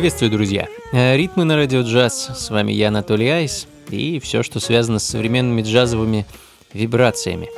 Приветствую, 0.00 0.30
друзья! 0.30 0.66
Э, 0.94 1.14
ритмы 1.14 1.44
на 1.44 1.56
радио 1.56 1.82
джаз. 1.82 2.30
С 2.34 2.48
вами 2.48 2.72
я, 2.72 2.88
Анатолий 2.88 3.28
Айс, 3.28 3.66
и 3.90 4.18
все, 4.18 4.42
что 4.42 4.58
связано 4.58 4.98
с 4.98 5.04
современными 5.04 5.60
джазовыми 5.60 6.24
вибрациями. 6.72 7.50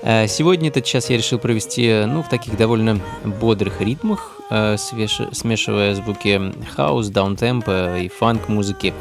Э, 0.00 0.26
сегодня 0.26 0.70
этот 0.70 0.86
час 0.86 1.10
я 1.10 1.18
решил 1.18 1.38
провести 1.38 2.04
ну, 2.06 2.22
в 2.22 2.30
таких 2.30 2.56
довольно 2.56 2.98
бодрых 3.22 3.82
ритмах, 3.82 4.40
э, 4.48 4.78
смешивая 4.78 5.94
звуки 5.94 6.40
хаус, 6.74 7.08
даунтемпа 7.08 7.98
и 7.98 8.08
фанк-музыки 8.08 8.94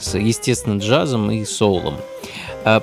с, 0.00 0.18
естественно, 0.18 0.80
джазом 0.80 1.30
и 1.30 1.44
соулом. 1.44 1.94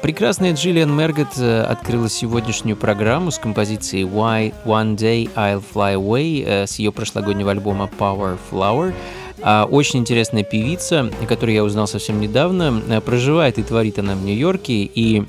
Прекрасная 0.02 0.54
Джиллиан 0.54 0.92
Маргот 0.96 1.38
открыла 1.38 2.10
сегодняшнюю 2.10 2.78
программу 2.78 3.32
с 3.32 3.38
композицией 3.38 4.06
Why 4.06 4.54
One 4.66 4.96
Day 4.96 5.30
I'll 5.36 5.62
Fly 5.62 5.96
Away 5.96 6.66
с 6.66 6.80
ее 6.80 6.92
прошлогоднего 6.92 7.52
альбома 7.52 7.90
Power 8.00 8.40
Flower– 8.50 8.94
очень 9.66 10.00
интересная 10.00 10.44
певица, 10.44 11.12
которую 11.28 11.56
я 11.56 11.64
узнал 11.64 11.88
совсем 11.88 12.20
недавно. 12.20 12.82
Э, 12.88 13.02
проживает 13.02 13.58
и 13.60 13.64
творит 13.64 14.00
она 14.00 14.16
в 14.16 14.24
Нью-Йорке. 14.24 14.84
И, 14.84 15.26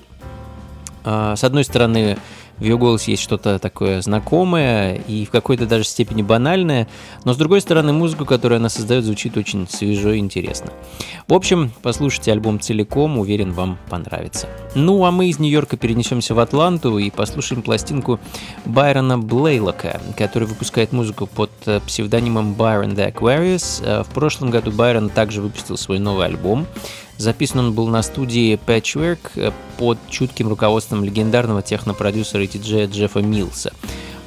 а, 1.05 1.37
с 1.37 1.45
одной 1.45 1.65
стороны, 1.65 2.19
в 2.59 2.63
ее 2.63 2.77
голосе 2.77 3.13
есть 3.13 3.23
что-то 3.23 3.59
такое 3.59 4.01
знакомое 4.03 4.95
и 5.07 5.25
в 5.25 5.31
какой-то 5.31 5.67
даже 5.67 5.85
степени 5.85 6.23
банальное, 6.23 6.89
но 7.25 7.33
с 7.33 7.37
другой 7.37 7.61
стороны 7.61 7.93
музыку, 7.93 8.25
которую 8.25 8.57
она 8.59 8.69
создает, 8.69 9.05
звучит 9.05 9.37
очень 9.37 9.69
свежо 9.69 10.13
и 10.13 10.19
интересно. 10.19 10.73
В 11.27 11.35
общем, 11.35 11.73
послушайте 11.83 12.33
альбом 12.33 12.61
целиком, 12.61 13.19
уверен, 13.19 13.53
вам 13.53 13.79
понравится. 13.89 14.49
Ну 14.75 15.05
а 15.05 15.11
мы 15.11 15.29
из 15.29 15.39
Нью-Йорка 15.39 15.77
перенесемся 15.77 16.35
в 16.35 16.39
Атланту 16.41 16.99
и 16.99 17.11
послушаем 17.11 17.63
пластинку 17.63 18.19
Байрона 18.65 19.19
Блейлока, 19.19 20.01
который 20.17 20.49
выпускает 20.49 20.93
музыку 20.93 21.27
под 21.27 21.51
э, 21.67 21.81
псевдонимом 21.87 22.55
Byron 22.55 22.95
the 22.95 23.13
Aquarius. 23.13 23.83
Э, 23.85 24.03
в 24.03 24.09
прошлом 24.09 24.51
году 24.51 24.71
Байрон 24.73 25.11
также 25.11 25.41
выпустил 25.41 25.77
свой 25.77 25.99
новый 25.99 26.27
альбом, 26.27 26.67
Записан 27.19 27.59
он 27.59 27.73
был 27.75 27.89
на 27.89 28.03
студии 28.03 28.59
Patchwork 28.65 29.19
э, 29.35 29.51
под 29.77 29.99
чутким 30.09 30.49
руководством 30.49 31.05
легендарного 31.05 31.63
технопродюсера 31.63 32.45
и 32.45 32.47
диджея 32.47 32.87
Джеффа 32.87 33.21
Милса. 33.21 33.73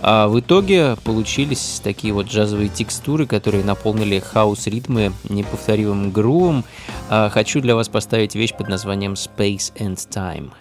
А 0.02 0.28
в 0.28 0.40
итоге 0.40 0.97
получились 1.03 1.79
такие 1.84 2.13
вот 2.13 2.28
джазовые 2.28 2.69
текстуры, 2.69 3.25
которые 3.28 3.63
наполнили 3.63 4.19
хаос-ритмы 4.19 5.13
неповторимым 5.29 6.12
грувом. 6.12 6.66
А 7.09 7.29
хочу 7.29 7.62
для 7.62 7.75
вас 7.75 7.88
поставить 7.88 8.35
вещь 8.35 8.53
под 8.53 8.68
названием 8.68 9.13
Space 9.13 9.72
and 9.78 9.96
Time. 9.96 10.52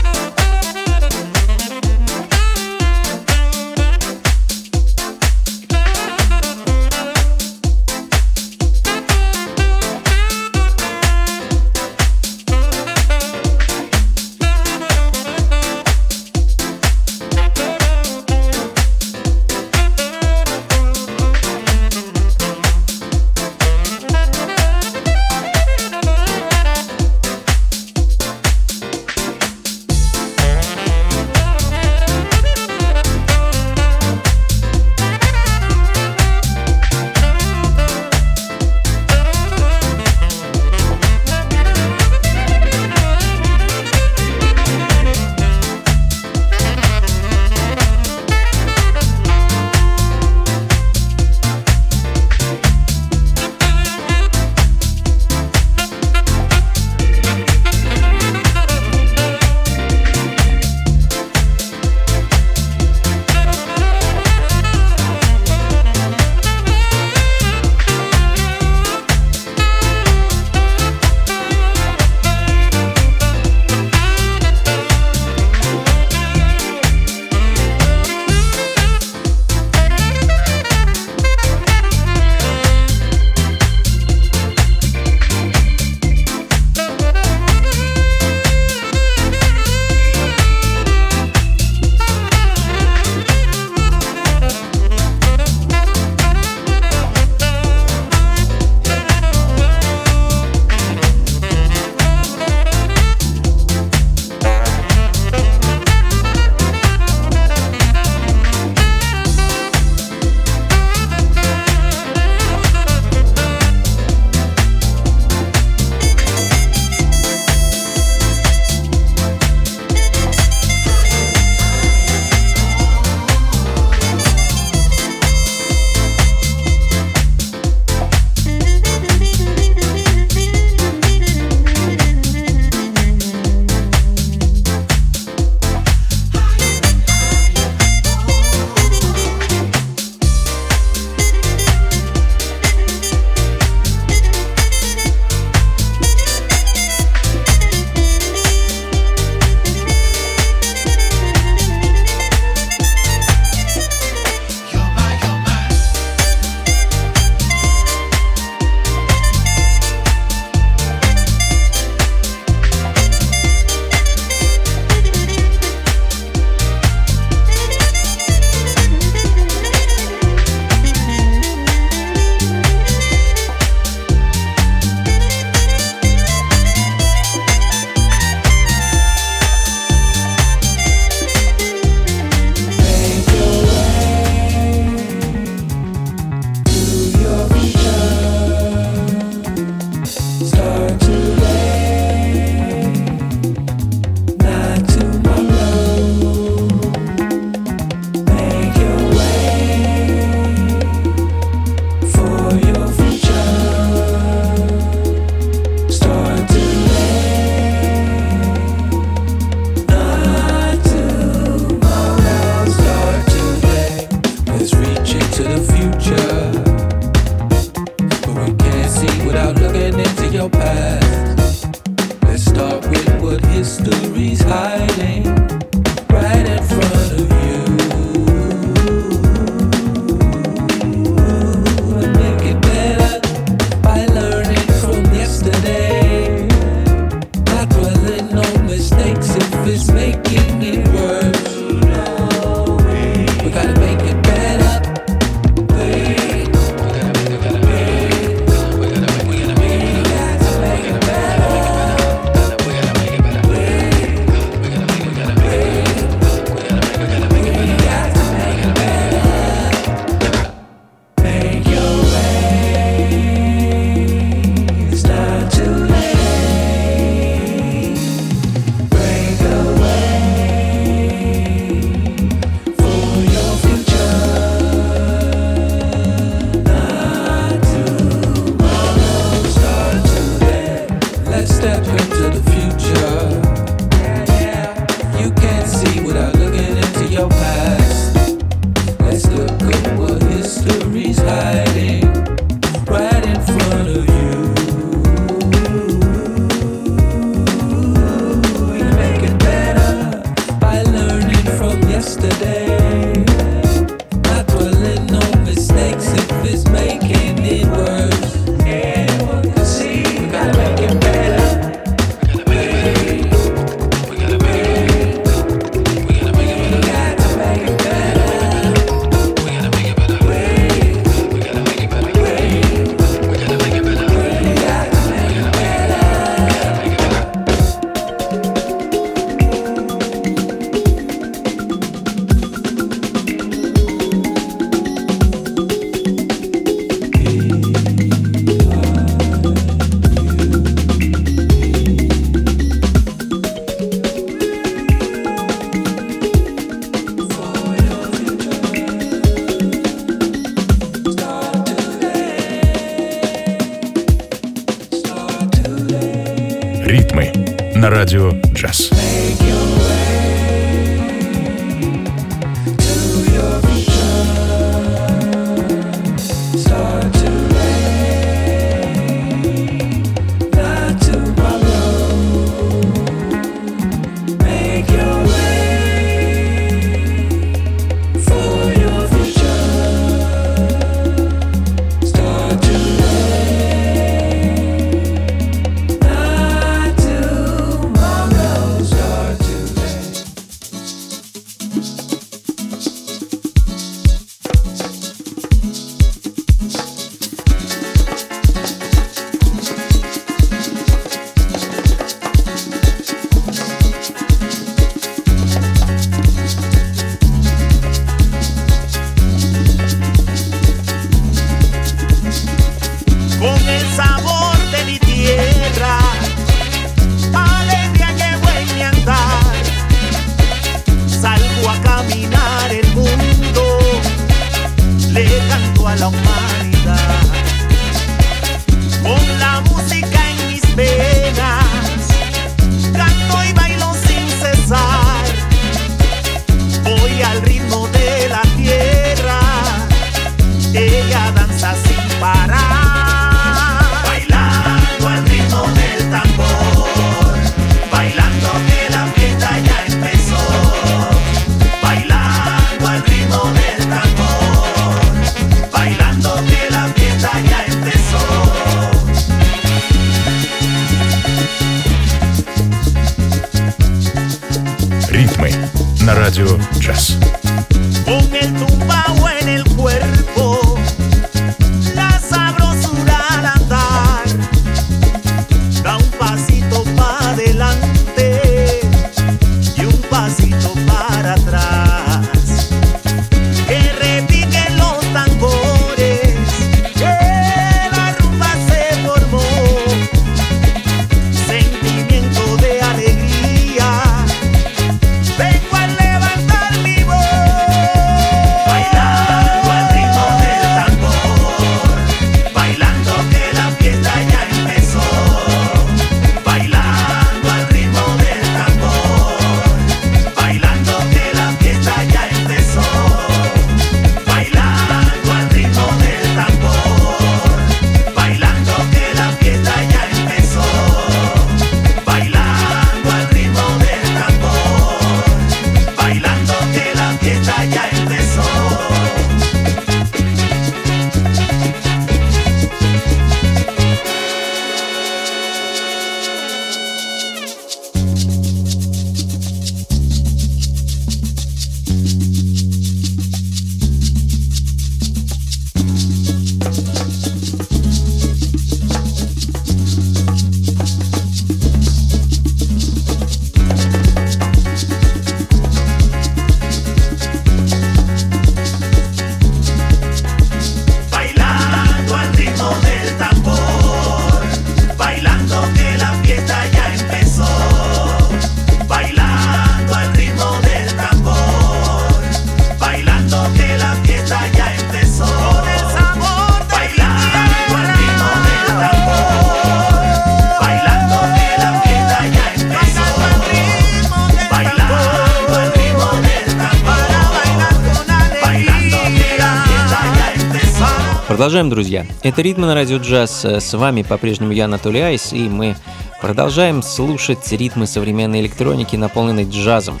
Продолжаем, 591.60 591.74
друзья. 591.74 592.06
Это 592.22 592.40
«Ритмы 592.40 592.66
на 592.66 592.74
радио 592.74 592.96
джаз». 592.96 593.44
С 593.44 593.74
вами 593.74 594.00
по-прежнему 594.00 594.50
я, 594.50 594.64
Анатолий 594.64 595.00
Айс, 595.00 595.34
и 595.34 595.46
мы 595.46 595.76
продолжаем 596.18 596.82
слушать 596.82 597.52
ритмы 597.52 597.86
современной 597.86 598.40
электроники, 598.40 598.96
наполненной 598.96 599.44
джазом. 599.44 600.00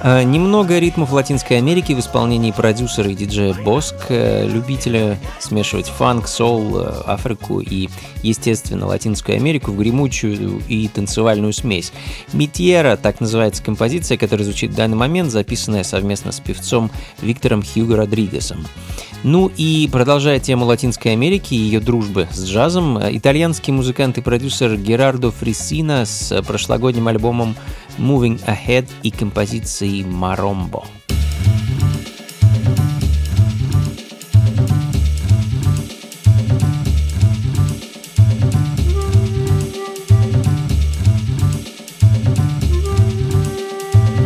Э, 0.00 0.22
немного 0.22 0.78
ритмов 0.78 1.12
Латинской 1.12 1.58
Америки 1.58 1.92
в 1.92 1.98
исполнении 1.98 2.52
продюсера 2.52 3.10
и 3.10 3.14
диджея 3.14 3.54
Боск, 3.54 3.96
э, 4.10 4.46
любителя 4.46 5.18
смешивать 5.40 5.88
фанк, 5.88 6.28
соул, 6.28 6.78
э, 6.78 7.02
Африку 7.06 7.60
и, 7.60 7.88
естественно, 8.22 8.86
Латинскую 8.86 9.36
Америку 9.36 9.72
в 9.72 9.78
гремучую 9.78 10.62
и 10.68 10.86
танцевальную 10.88 11.52
смесь. 11.52 11.92
«Митьера»— 12.32 12.96
так 13.02 13.20
называется 13.20 13.62
композиция, 13.62 14.16
которая 14.18 14.44
звучит 14.44 14.70
в 14.70 14.76
данный 14.76 14.96
момент, 14.96 15.32
записанная 15.32 15.82
совместно 15.82 16.30
с 16.30 16.38
певцом 16.38 16.90
Виктором 17.20 17.62
Хьюго 17.62 17.96
Родригесом. 17.96 18.66
Ну 19.24 19.50
и 19.56 19.88
продолжая 19.90 20.38
тему 20.38 20.64
Латинской 20.64 21.12
Америки 21.12 21.54
и 21.54 21.56
ее 21.56 21.80
дружбы 21.80 22.28
с 22.32 22.44
джазом, 22.44 22.98
итальянский 22.98 23.72
музыкант 23.72 24.16
и 24.16 24.20
продюсер 24.20 24.76
Герардо 24.76 25.32
Фриссина 25.32 26.06
с 26.06 26.40
прошлогодним 26.42 27.08
альбомом 27.08 27.56
Moving 27.98 28.40
Ahead 28.46 28.86
и 29.02 29.10
композицией 29.10 30.04
Maромbo. 30.04 30.84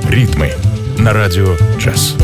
Ритмы 0.08 0.52
на 0.98 1.12
радио 1.12 1.56
«Джаз». 1.78 2.16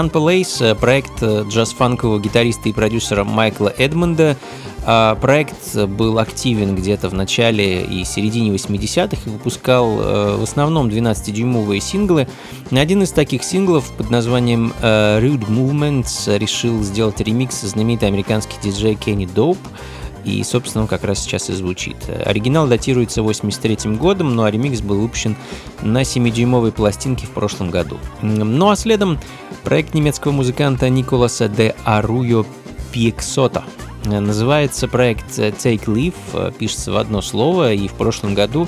Sun 0.00 0.10
Palace— 0.10 0.74
проект 0.80 1.22
джаз-фанкового 1.22 2.20
гитариста 2.20 2.70
и 2.70 2.72
продюсера 2.72 3.22
Майкла 3.22 3.68
Эдмонда. 3.68 4.38
А, 4.86 5.14
проект 5.16 5.76
был 5.76 6.18
активен 6.18 6.74
где-то 6.74 7.10
в 7.10 7.12
начале 7.12 7.82
и 7.84 8.04
середине 8.04 8.50
80-х 8.50 9.20
и 9.26 9.28
выпускал 9.28 10.00
э, 10.00 10.36
в 10.38 10.42
основном 10.42 10.88
12-дюймовые 10.88 11.80
синглы. 11.80 12.28
Один 12.70 13.02
из 13.02 13.10
таких 13.10 13.44
синглов 13.44 13.92
под 13.92 14.08
названием 14.08 14.72
э, 14.80 15.20
Rude 15.20 15.46
Movements 15.46 16.38
решил 16.38 16.82
сделать 16.82 17.20
ремикс 17.20 17.60
знаменитый 17.60 18.08
американский 18.08 18.56
диджей 18.62 18.94
Кенни 18.94 19.26
Доуп— 19.26 19.58
и, 20.24 20.42
собственно, 20.42 20.82
он 20.82 20.88
как 20.88 21.04
раз 21.04 21.20
сейчас 21.20 21.50
и 21.50 21.52
звучит. 21.52 21.96
Оригинал 22.24 22.66
датируется 22.66 23.22
83 23.22 23.96
годом, 23.96 24.34
но 24.34 24.48
ремикс 24.48 24.80
был 24.80 25.00
выпущен 25.00 25.36
на 25.82 26.02
7-дюймовой 26.02 26.72
пластинке 26.72 27.26
в 27.26 27.30
прошлом 27.30 27.70
году. 27.70 27.98
Ну 28.22 28.70
а 28.70 28.76
следом 28.76 29.18
проект 29.64 29.94
немецкого 29.94 30.32
музыканта 30.32 30.88
Николаса 30.88 31.48
де 31.48 31.74
Аруйо 31.84 32.44
Пиксота. 32.92 33.64
Называется 34.04 34.88
проект 34.88 35.38
Take 35.38 35.84
Leave, 35.84 36.54
пишется 36.56 36.92
в 36.92 36.96
одно 36.96 37.20
слово, 37.20 37.74
и 37.74 37.86
в 37.86 37.92
прошлом 37.92 38.34
году 38.34 38.66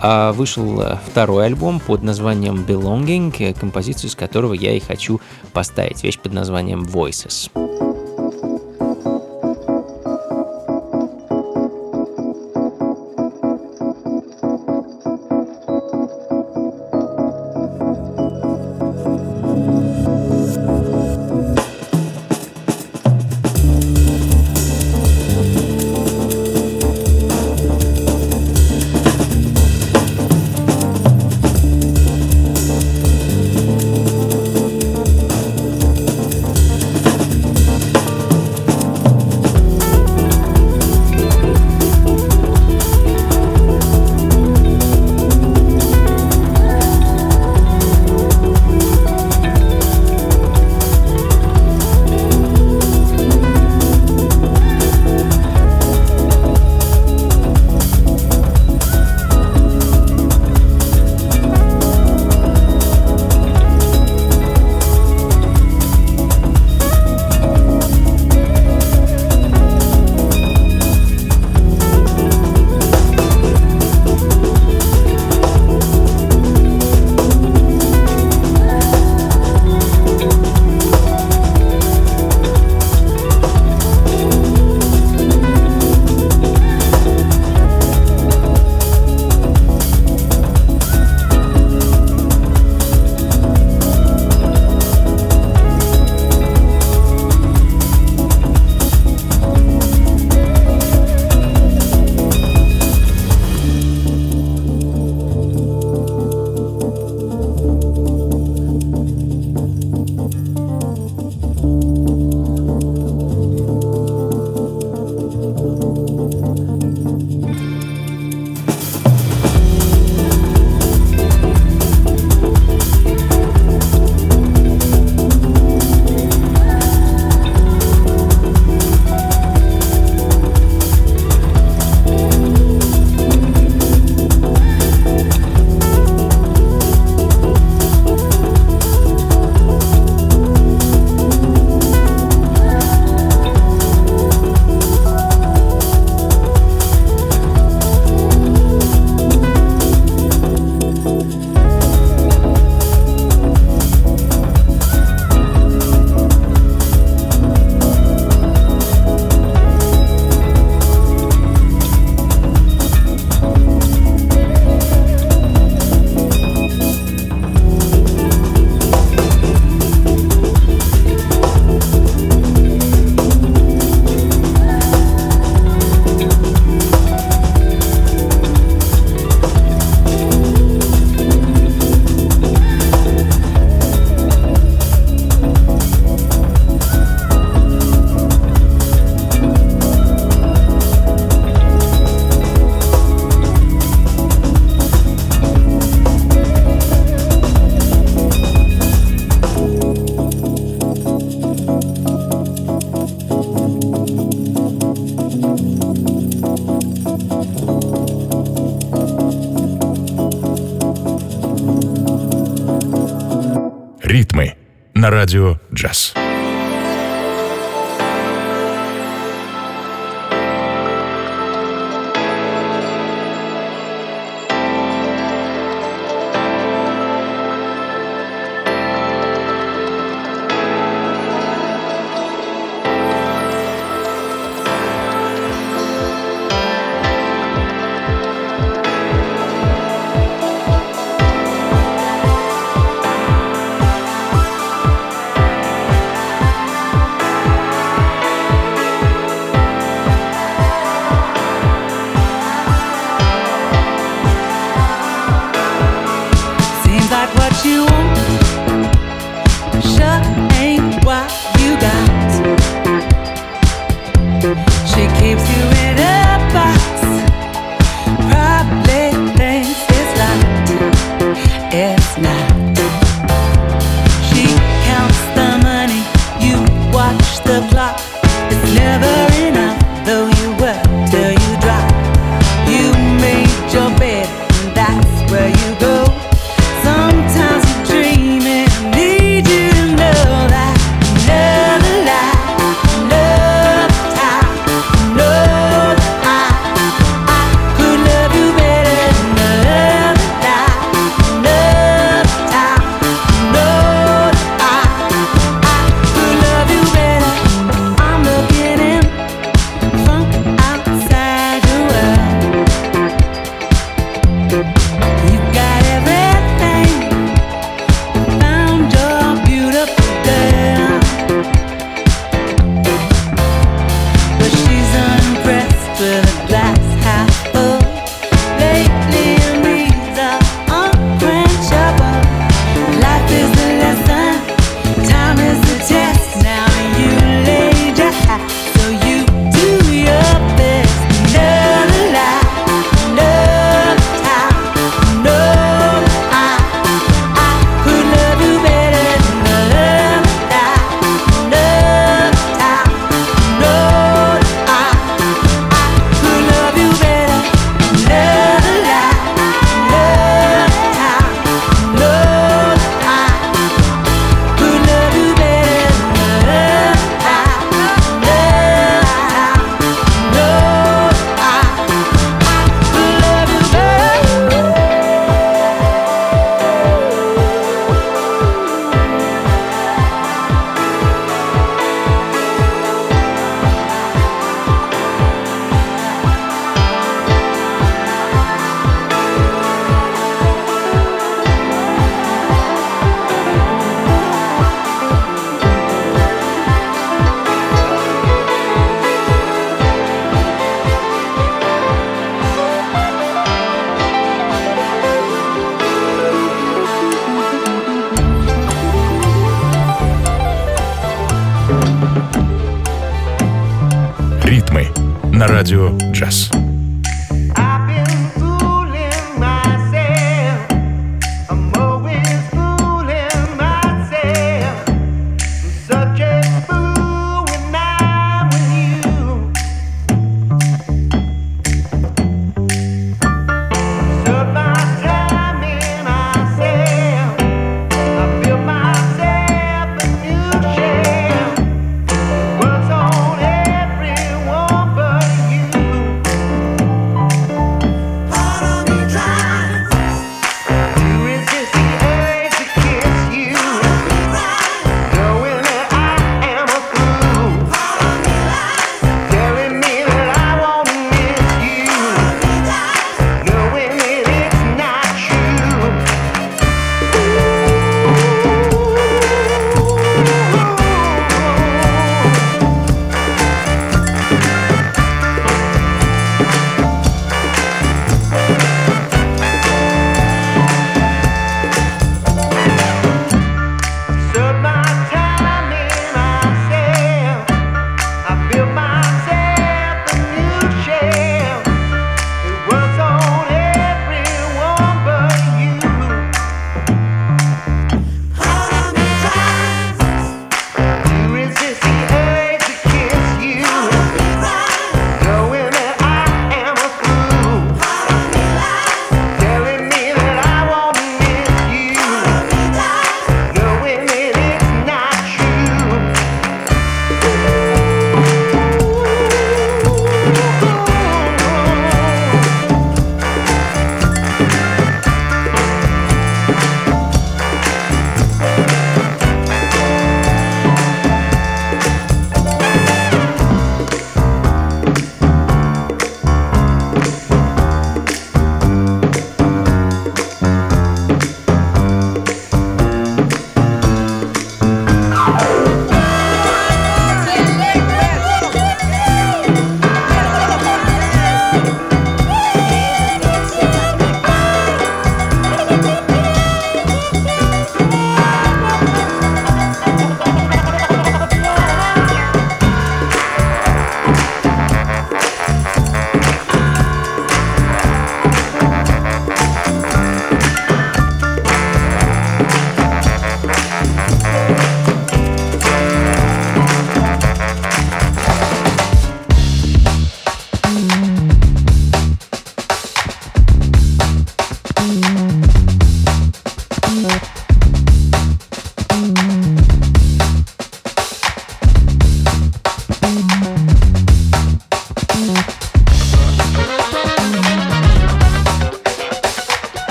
а, 0.00 0.32
вышел 0.32 0.80
второй 1.06 1.46
альбом 1.46 1.80
под 1.80 2.02
названием 2.02 2.64
Belonging, 2.64 3.58
композицию 3.58 4.10
с 4.10 4.14
которого 4.14 4.54
я 4.54 4.74
и 4.76 4.80
хочу 4.80 5.20
поставить, 5.52 6.04
вещь 6.04 6.18
под 6.18 6.32
названием 6.32 6.84
Voices. 6.84 7.50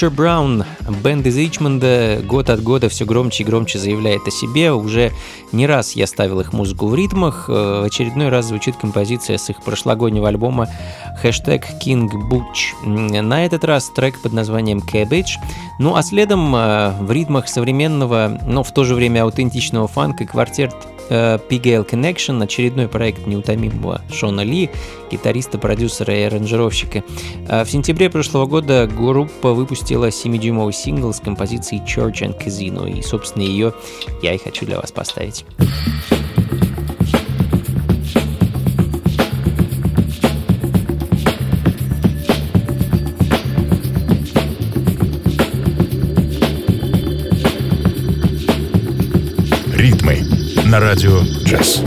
Butcher 0.00 0.14
Brown, 0.14 0.64
бенд 1.02 1.26
из 1.26 1.36
Ричмонда, 1.36 2.22
год 2.24 2.48
от 2.48 2.62
года 2.62 2.88
все 2.88 3.04
громче 3.04 3.42
и 3.42 3.46
громче 3.46 3.78
заявляет 3.78 4.26
о 4.26 4.30
себе. 4.30 4.72
Уже 4.72 5.12
не 5.52 5.66
раз 5.66 5.92
я 5.92 6.06
ставил 6.06 6.40
их 6.40 6.54
музыку 6.54 6.86
в 6.86 6.94
ритмах. 6.94 7.46
Э, 7.48 7.82
в 7.82 7.84
очередной 7.84 8.30
раз 8.30 8.46
звучит 8.46 8.76
композиция 8.76 9.36
с 9.36 9.50
их 9.50 9.62
прошлогоднего 9.62 10.26
альбома 10.28 10.68
хэштег 11.20 11.66
King 11.84 12.08
Butch. 12.30 13.20
На 13.20 13.44
этот 13.44 13.64
раз 13.64 13.90
трек 13.90 14.18
под 14.22 14.32
названием 14.32 14.78
Cabbage. 14.78 15.32
Ну 15.78 15.94
а 15.94 16.02
следом 16.02 16.56
э, 16.56 16.92
в 16.98 17.12
ритмах 17.12 17.48
современного, 17.48 18.38
но 18.46 18.62
в 18.62 18.72
то 18.72 18.84
же 18.84 18.94
время 18.94 19.24
аутентичного 19.24 19.86
фанка 19.86 20.24
квартет 20.24 20.74
PGL 21.10 21.88
Connection, 21.88 22.42
очередной 22.42 22.88
проект 22.88 23.26
неутомимого 23.26 24.00
Шона 24.12 24.40
Ли, 24.40 24.70
гитариста, 25.10 25.58
продюсера 25.58 26.14
и 26.16 26.22
аранжировщика. 26.22 27.02
В 27.48 27.66
сентябре 27.66 28.08
прошлого 28.08 28.46
года 28.46 28.86
группа 28.86 29.52
выпустила 29.52 30.08
7-дюймовый 30.08 30.72
сингл 30.72 31.12
с 31.12 31.20
композицией 31.20 31.82
Church 31.82 32.22
and 32.22 32.42
Casino, 32.42 32.88
и, 32.88 33.02
собственно, 33.02 33.42
ее 33.42 33.74
я 34.22 34.34
и 34.34 34.38
хочу 34.38 34.64
для 34.64 34.78
вас 34.78 34.92
поставить. 34.92 35.44
На 50.70 50.78
радио 50.78 51.18
«Джаз». 51.42 51.82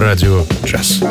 Радио 0.00 0.46
«Джаз». 0.64 1.02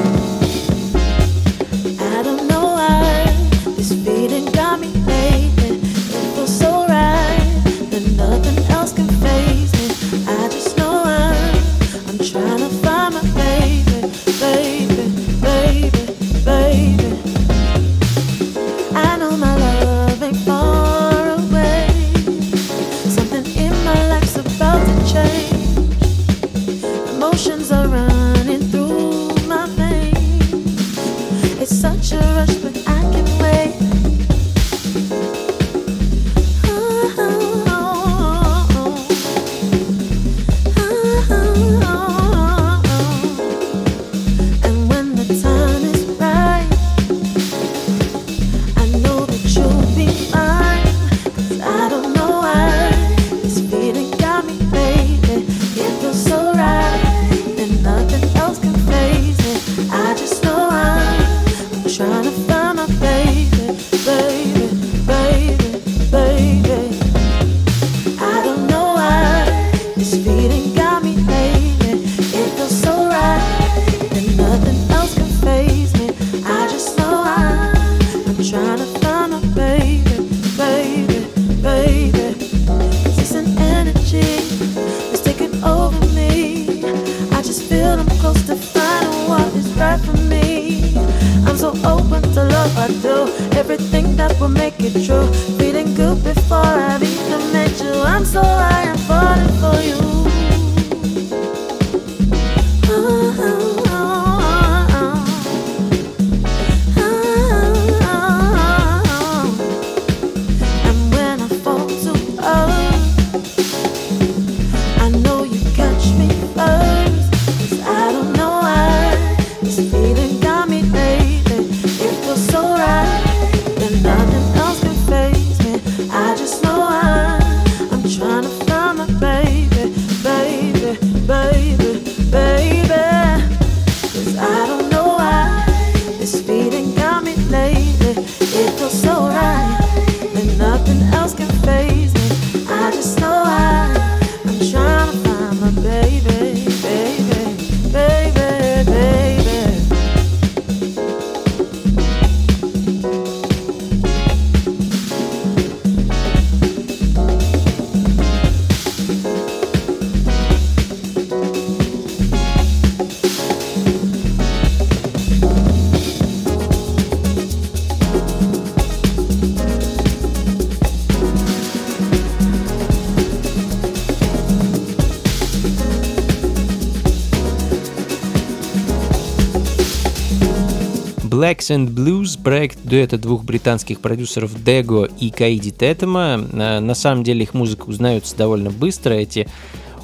And 181.59 181.89
Blues, 181.89 182.41
проект 182.41 182.79
дуэта 182.83 183.17
двух 183.17 183.43
британских 183.43 183.99
продюсеров 183.99 184.63
Дего 184.63 185.05
и 185.05 185.29
Каиди 185.29 185.71
Тетема. 185.71 186.39
Э, 186.53 186.79
на 186.79 186.95
самом 186.95 187.23
деле 187.23 187.43
их 187.43 187.53
музыка 187.53 187.83
узнается 187.83 188.35
довольно 188.37 188.71
быстро. 188.71 189.13
Эти 189.13 189.47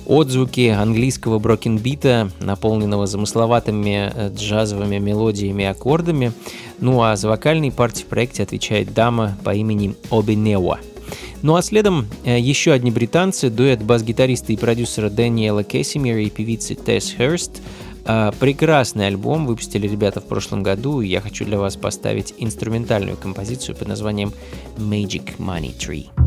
отзвуки 0.05 0.67
английского 0.67 1.39
брокенбита, 1.39 2.29
наполненного 2.41 3.07
замысловатыми 3.07 4.11
э, 4.13 4.31
джазовыми 4.35 4.97
мелодиями 4.97 5.63
и 5.63 5.67
аккордами. 5.67 6.33
Ну 6.79 7.01
а 7.01 7.15
за 7.15 7.29
вокальной 7.29 7.71
партией 7.71 8.05
в 8.05 8.09
проекте 8.09 8.43
отвечает 8.43 8.93
дама 8.93 9.37
по 9.43 9.55
имени 9.55 9.95
Обинева. 10.11 10.79
Ну 11.41 11.55
а 11.55 11.61
следом 11.61 12.07
э, 12.25 12.39
еще 12.39 12.73
одни 12.73 12.91
британцы, 12.91 13.49
дуэт 13.49 13.81
бас-гитариста 13.81 14.51
и 14.51 14.57
продюсера 14.57 15.09
Дэниела 15.09 15.63
Кессимира 15.63 16.21
и 16.21 16.29
певицы 16.29 16.75
Тесс 16.75 17.13
Херст– 17.17 17.61
прекрасный 18.05 19.07
альбом 19.07 19.45
выпустили 19.45 19.87
ребята 19.87 20.21
в 20.21 20.25
прошлом 20.25 20.63
году, 20.63 21.01
и 21.01 21.07
я 21.07 21.21
хочу 21.21 21.45
для 21.45 21.59
вас 21.59 21.75
поставить 21.75 22.33
инструментальную 22.37 23.17
композицию 23.17 23.75
под 23.75 23.87
названием 23.87 24.33
Magic 24.77 25.37
Money 25.37 25.75
Tree. 25.75 26.24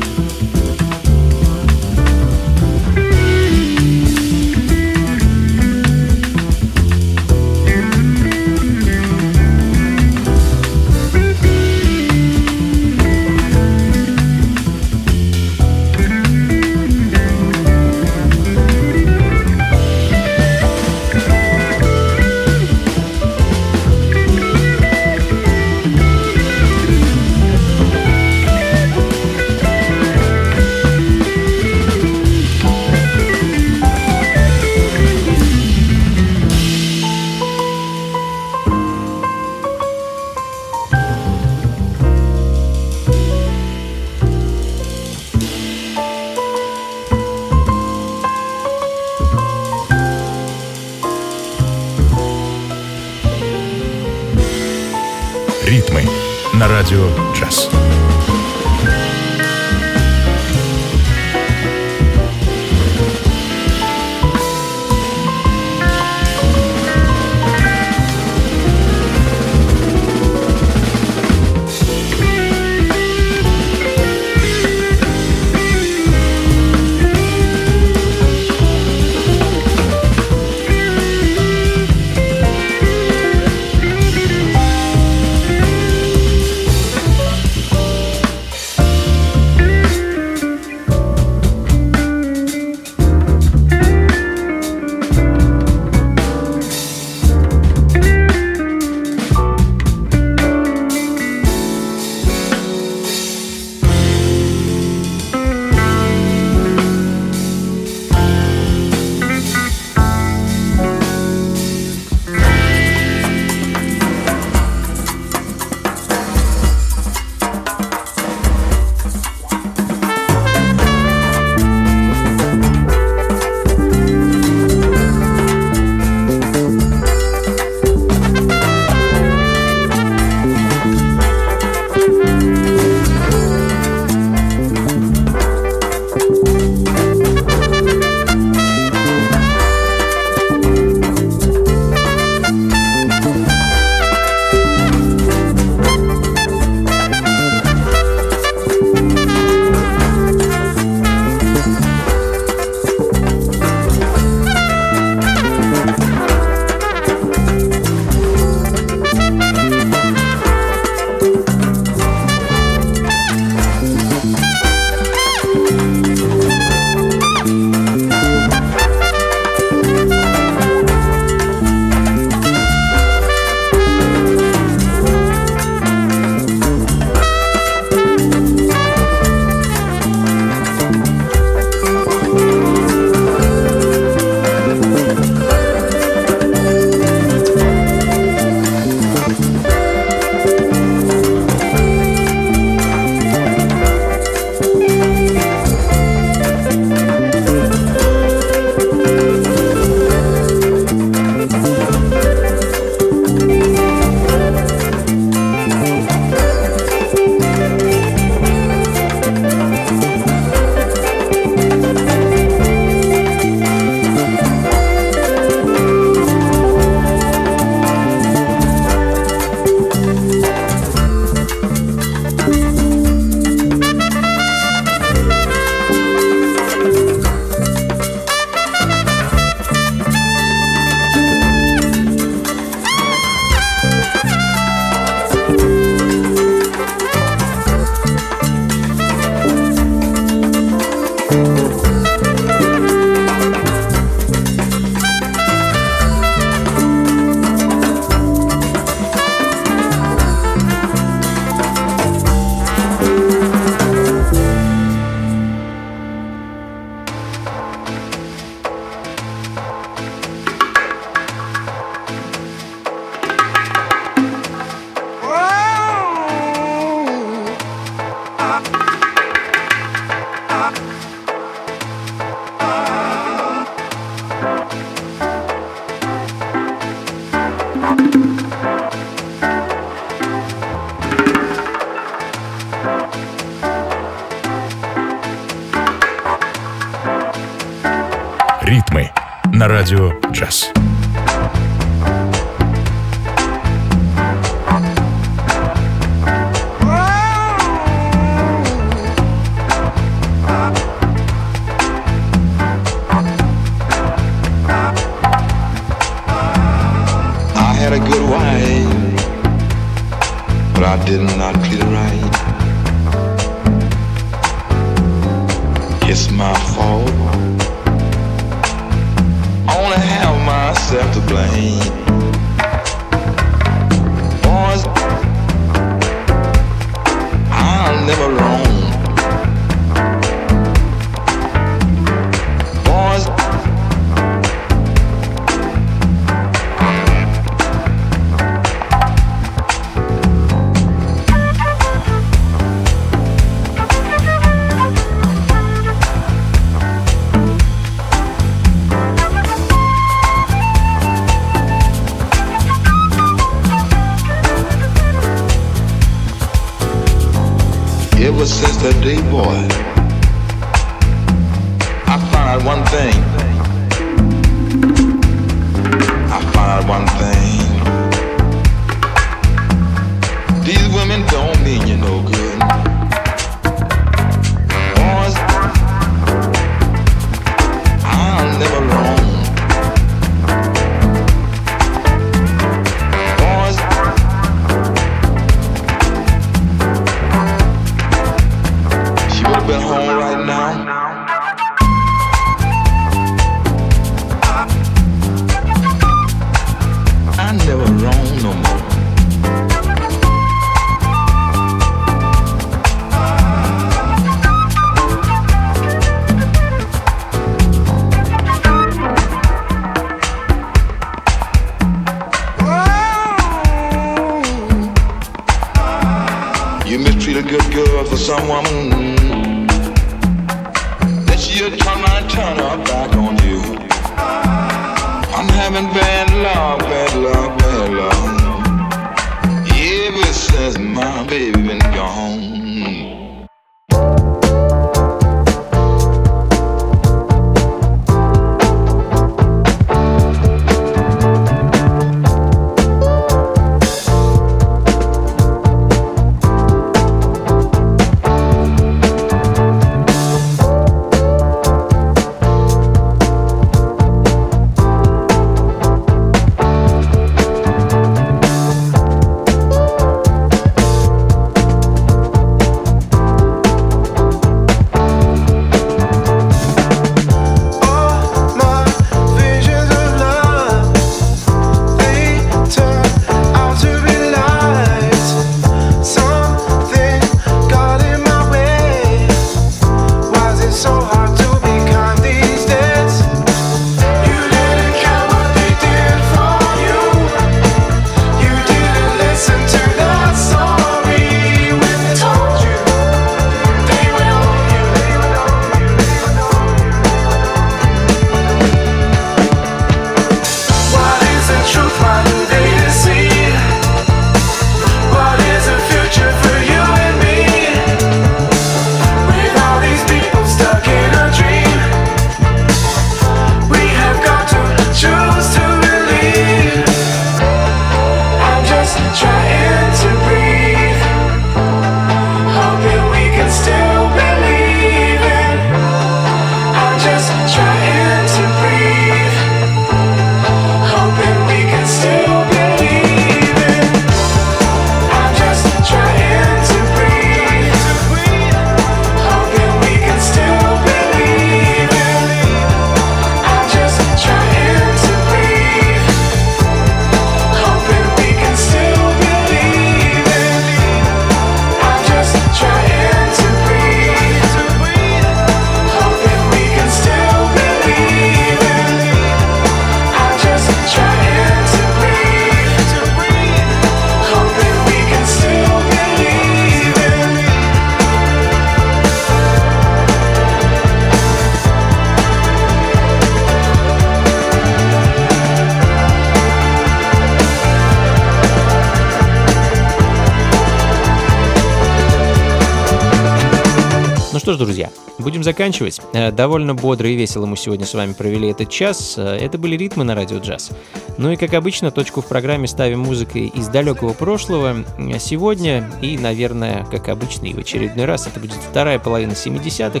Что 584.48 584.54
ж, 584.54 584.58
друзья, 584.60 584.90
будем 585.18 585.44
заканчивать. 585.44 586.00
Э, 586.14 586.32
довольно 586.32 586.74
бодро 586.74 587.06
и 587.06 587.14
весело 587.14 587.44
мы 587.44 587.54
сегодня 587.58 587.84
с 587.84 587.92
вами 587.92 588.14
провели 588.14 588.48
этот 588.48 588.70
час. 588.70 589.16
Э, 589.18 589.36
это 589.36 589.58
были 589.58 589.76
ритмы 589.76 590.04
на 590.04 590.14
радио 590.14 590.38
джаз. 590.38 590.70
Ну 591.18 591.30
и, 591.30 591.36
как 591.36 591.52
обычно, 591.52 591.90
точку 591.90 592.22
в 592.22 592.26
программе 592.28 592.66
ставим 592.66 593.00
музыкой 593.00 593.48
из 593.48 593.68
далекого 593.68 594.14
прошлого. 594.14 594.86
Сегодня 595.18 595.90
и, 596.00 596.16
наверное, 596.16 596.86
как 596.86 597.10
обычно, 597.10 597.44
и 597.44 597.52
в 597.52 597.58
очередной 597.58 598.06
раз, 598.06 598.26
это 598.26 598.40
будет 598.40 598.54
вторая 598.54 598.98
половина 598.98 599.32
70-х 599.32 600.00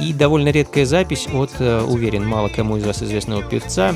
и 0.00 0.14
довольно 0.14 0.48
редкая 0.48 0.86
запись 0.86 1.28
от, 1.30 1.50
э, 1.58 1.82
уверен, 1.82 2.26
мало 2.26 2.48
кому 2.48 2.78
из 2.78 2.86
вас 2.86 3.02
известного 3.02 3.42
певца, 3.42 3.94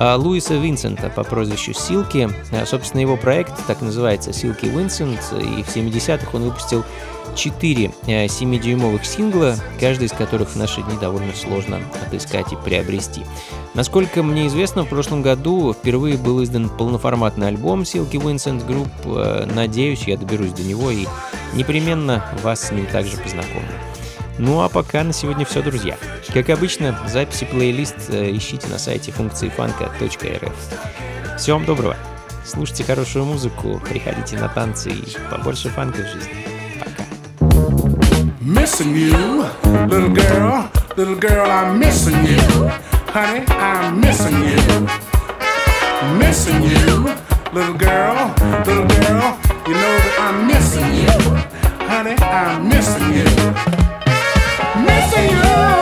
Луиса 0.00 0.54
Винсента 0.54 1.10
по 1.10 1.24
прозвищу 1.24 1.74
Силки. 1.74 2.28
Собственно, 2.66 3.00
его 3.00 3.16
проект 3.16 3.54
так 3.66 3.80
называется 3.82 4.32
Силки 4.32 4.66
Винсент, 4.66 5.18
и 5.32 5.62
в 5.64 5.76
70-х 5.76 6.28
он 6.34 6.44
выпустил 6.44 6.84
4 7.38 7.92
7-дюймовых 8.06 9.02
э, 9.02 9.04
сингла, 9.04 9.56
каждый 9.78 10.06
из 10.06 10.12
которых 10.12 10.50
в 10.50 10.56
наши 10.56 10.82
дни 10.82 10.98
довольно 11.00 11.32
сложно 11.34 11.80
отыскать 12.04 12.52
и 12.52 12.56
приобрести. 12.56 13.22
Насколько 13.74 14.22
мне 14.22 14.48
известно, 14.48 14.82
в 14.82 14.88
прошлом 14.88 15.22
году 15.22 15.72
впервые 15.72 16.16
был 16.16 16.42
издан 16.42 16.68
полноформатный 16.68 17.48
альбом 17.48 17.82
Silky 17.82 18.20
Vincent 18.20 18.66
Group. 18.66 18.90
Э, 19.04 19.46
надеюсь, 19.46 20.02
я 20.02 20.16
доберусь 20.16 20.52
до 20.52 20.62
него 20.62 20.90
и 20.90 21.06
непременно 21.54 22.24
вас 22.42 22.68
с 22.68 22.70
ним 22.72 22.86
также 22.86 23.16
познакомлю. 23.16 23.68
Ну 24.38 24.60
а 24.60 24.68
пока 24.68 25.04
на 25.04 25.12
сегодня 25.12 25.44
все, 25.44 25.62
друзья. 25.62 25.96
Как 26.34 26.50
обычно, 26.50 26.98
записи 27.08 27.44
плейлист 27.44 28.10
э, 28.10 28.36
ищите 28.36 28.66
на 28.68 28.78
сайте 28.78 29.12
функции 29.12 29.48
фанка.рф. 29.48 30.52
Всего 31.38 31.56
вам 31.56 31.66
доброго. 31.66 31.96
Слушайте 32.44 32.82
хорошую 32.82 33.26
музыку, 33.26 33.80
приходите 33.88 34.38
на 34.38 34.48
танцы 34.48 34.90
и 34.90 35.16
побольше 35.30 35.68
фанка 35.68 35.98
в 35.98 36.06
жизни. 36.06 36.58
Missing 38.48 38.96
you, 38.96 39.42
little 39.88 40.08
girl, 40.08 40.70
little 40.96 41.14
girl, 41.16 41.50
I'm 41.50 41.78
missing 41.78 42.24
you, 42.24 42.38
honey, 43.12 43.44
I'm 43.48 44.00
missing 44.00 44.32
you, 44.32 44.88
missing 46.18 46.62
you, 46.62 47.12
little 47.52 47.74
girl, 47.74 48.34
little 48.64 48.86
girl, 48.86 49.38
you 49.66 49.74
know 49.74 49.94
that 50.00 50.16
I'm 50.18 50.46
missing 50.46 50.94
you, 50.94 51.10
honey, 51.86 52.16
I'm 52.22 52.68
missing 52.68 53.12
you, 53.12 53.24
missing 54.82 55.36
you. 55.36 55.77